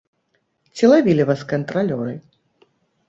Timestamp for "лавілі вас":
0.93-1.43